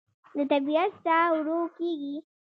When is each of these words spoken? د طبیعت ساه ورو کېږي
د 0.37 0.39
طبیعت 0.51 0.91
ساه 1.03 1.27
ورو 1.33 1.59
کېږي 1.77 2.15